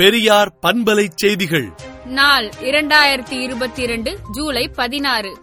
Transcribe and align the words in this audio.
பெரியார் 0.00 0.58
பண்பலை 0.62 1.08
செய்திகள். 1.14 1.72
நாள் 2.04 2.48
இரண்டாயிரத்தி 2.60 3.40
இருபத்தி 3.40 3.82
இரண்டு 3.82 4.18
ஜூலை 4.32 4.68
பதினாறு. 4.68 5.42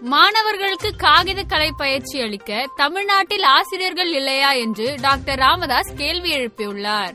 மாணவர்களுக்கு 0.00 0.96
காகித 0.96 1.42
கலை 1.42 1.70
பயிற்சி 1.76 2.20
அளிக்க 2.20 2.66
தமிழ்நாட்டில் 2.76 3.42
ஆசிரியர்கள் 3.42 4.12
இல்லையா 4.12 4.50
என்று 4.50 4.96
டாக்டர் 5.00 5.38
ராமதாஸ் 5.38 5.92
கேள்வி 5.96 6.36
எழுப்பியுள்ளார். 6.36 7.14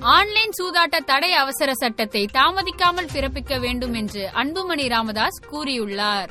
ஆன்லைன் 0.00 0.52
சூதாட்ட 0.62 1.04
தடை 1.04 1.32
அவசர 1.32 1.74
சட்டத்தை 1.74 2.28
தாமதிக்காமல் 2.32 3.08
பிறப்பிக்க 3.12 3.60
வேண்டும் 3.60 3.94
என்று 3.94 4.30
அன்புமணி 4.34 4.88
ராமதாஸ் 4.88 5.42
கூறியுள்ளார். 5.52 6.28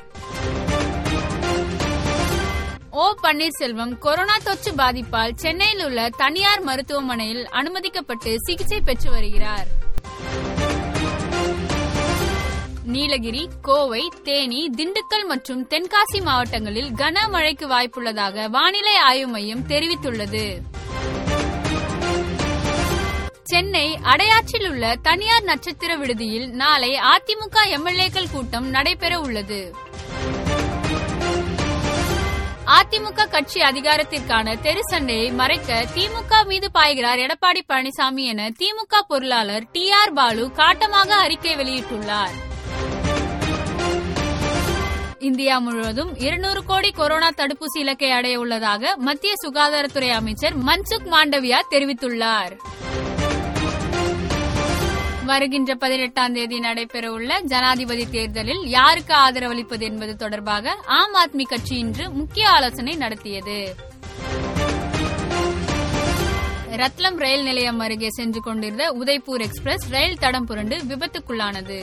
ஓ 3.02 3.14
பன்னீர்செல்வம் 3.24 3.98
கொரோனா 3.98 4.38
தொற்று 4.44 4.72
பாதிப்பால் 4.72 5.36
சென்னையில் 5.36 5.84
உள்ள 5.86 6.10
தனியார் 6.18 6.62
மருத்துவமனையில் 6.62 7.48
அனுமதிக்கப்பட்டு 7.52 8.36
சிகிச்சை 8.38 8.82
பெற்று 8.82 9.12
வருகிறார். 9.12 9.68
நீலகிரி 12.84 13.50
கோவை 13.62 14.12
தேனி 14.24 14.70
திண்டுக்கல் 14.78 15.26
மற்றும் 15.28 15.68
தென்காசி 15.68 16.22
மாவட்டங்களில் 16.22 16.90
கனமழைக்கு 16.92 17.68
வாய்ப்புள்ளதாக 17.68 18.50
வானிலை 18.50 18.96
ஆய்வு 18.96 19.28
மையம் 19.28 19.68
தெரிவித்துள்ளது. 19.68 20.46
சென்னை 23.44 23.98
அடையாற்றில் 24.04 24.70
உள்ள 24.70 24.96
தனியார் 25.02 25.44
நட்சத்திர 25.44 25.96
விடுதியில் 25.96 26.50
நாளை 26.50 27.00
அதிமுக 27.14 27.58
எம்எல்ஏக்கள் 27.70 28.32
கூட்டம் 28.32 28.70
நடைபெற 28.70 29.20
உள்ளது. 29.20 29.88
அதிமுக 32.92 33.24
கட்சி 33.30 33.60
அதிகாரத்திற்கான 33.62 34.54
தெரு 34.62 34.80
சண்டையை 34.84 35.32
மறைக்க 35.32 35.86
திமுக 35.96 36.46
மீது 36.46 36.72
பாய்கிறார் 36.72 37.20
எடப்பாடி 37.20 37.62
பழனிசாமி 37.70 38.24
என 38.24 38.50
திமுக 38.50 39.02
பொருளாளர் 39.08 39.66
டி 39.72 39.92
ஆர் 39.92 40.14
பாலு 40.14 40.52
காட்டமாக 40.56 41.10
அறிக்கை 41.16 41.56
வெளியிட்டுள்ளார். 41.56 42.34
இந்தியா 45.20 45.58
முழுவதும் 45.60 46.20
இருநூறு 46.20 46.66
கோடி 46.66 46.92
கொரோனா 46.92 47.30
தடுப்பூசி 47.30 47.80
இலக்கை 47.80 48.12
அடைய 48.12 48.40
உள்ளதாக 48.40 48.96
மத்திய 48.98 49.34
சுகாதாரத்துறை 49.46 50.10
அமைச்சர் 50.10 50.58
மன்சுக் 50.58 51.08
மாண்டவியா 51.12 51.60
தெரிவித்துள்ளார். 51.72 52.56
வருகின்ற 55.30 55.72
பதினெட்டாம் 55.76 56.34
தேதி 56.34 56.58
நடைபெறவுள்ள 56.60 57.32
ஜனாதிபதி 57.52 58.06
தேர்தலில் 58.10 58.64
யாருக்கு 58.78 59.14
ஆதரவளிப்பது 59.16 59.86
என்பது 59.90 60.14
தொடர்பாக 60.16 60.76
ஆம் 60.98 61.16
ஆத்மி 61.24 61.44
கட்சி 61.44 61.76
இன்று 61.78 62.06
முக்கிய 62.10 62.46
ஆலோசனை 62.50 62.96
நடத்தியது. 62.96 63.58
ரத்லம் 66.82 67.18
ரயில் 67.24 67.44
நிலையம் 67.44 67.80
அருகே 67.80 68.10
சென்று 68.10 68.42
கொண்டிருந்த 68.42 68.84
உதய்பூர் 69.00 69.44
எக்ஸ்பிரஸ் 69.48 69.86
ரயில் 69.90 70.18
தடம் 70.18 70.46
புரண்டு 70.46 70.78
விபத்துக்குள்ளானது. 70.92 71.78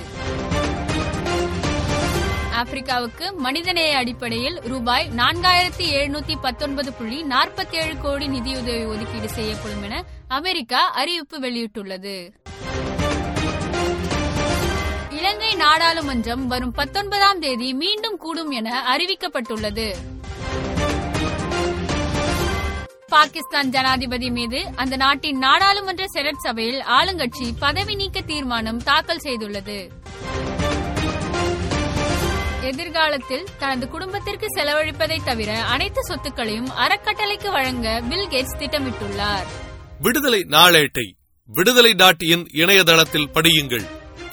ஆப்பிரிக்காவுக்கு 2.61 3.27
மனிதநேய 3.37 3.97
அடிப்படையில் 3.97 4.59
ரூபாய் 4.65 5.09
நான்காயிரத்தி 5.17 5.87
எழுநூத்தி 5.99 6.37
பத்தொன்பது 6.43 6.93
புள்ளி 6.93 7.21
நாற்பத்தி 7.35 7.77
ஏழு 7.83 7.97
கோடி 8.03 8.29
நிதியுதவி 8.29 8.85
ஒதுக்கீடு 8.85 9.29
செய்யப்படும் 9.29 9.83
என 9.83 10.05
அமெரிக்கா 10.29 10.83
அறிவிப்பு 11.03 11.39
வெளியிட்டுள்ளது. 11.41 12.17
நாடாளுமன்றம் 15.77 16.47
வரும் 16.47 16.73
பத்தொன்பதாம் 16.73 17.41
தேதி 17.41 17.75
மீண்டும் 17.75 18.17
கூடும் 18.17 18.51
என 18.51 18.83
அறிவிக்கப்பட்டுள்ளது. 18.93 19.97
பாகிஸ்தான் 23.07 23.71
ஜனாதிபதி 23.71 24.31
மீது 24.31 24.65
அந்த 24.77 24.97
நாட்டின் 24.97 25.39
நாடாளுமன்ற 25.39 26.05
செனட் 26.07 26.39
சபையில் 26.39 26.81
ஆளுங்கட்சி 26.81 27.49
பதவி 27.59 27.95
நீக்க 27.95 28.21
தீர்மானம் 28.21 28.83
தாக்கல் 28.83 29.21
செய்துள்ளது. 29.25 29.91
எதிர்காலத்தில் 32.63 33.47
தனது 33.59 33.89
குடும்பத்திற்கு 33.89 34.47
செலவழிப்பதை 34.57 35.19
தவிர 35.25 35.63
அனைத்து 35.63 36.03
சொத்துக்களையும் 36.09 36.71
அறக்கட்டளைக்கு 36.79 37.51
வழங்க 37.51 38.03
பில்கேட்ஸ் 38.11 38.59
திட்டமிட்டுள்ளார். 38.59 39.47
விடுதலை 40.01 40.47
நாளேட்டை 40.49 41.13
விடுதலை 41.47 41.95
டாட் 41.95 42.23
இன் 42.23 42.49
இணையதளத்தில் 42.53 43.31
படியுங்கள். 43.35 44.05